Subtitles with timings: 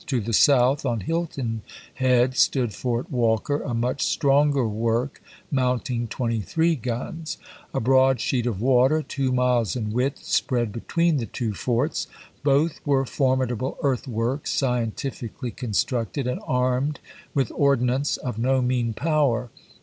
[0.07, 1.61] To the south, on Hilton
[1.93, 7.37] Head, stood Fort Walker, a much stronger work, mounting twenty three guns.
[7.71, 12.07] A broad sheet of water, two miles in width, spread between the two forts.
[12.43, 16.99] Both were formidable earthworks, scientifically constructed, and armed
[17.35, 19.51] with ordnance of no mean power.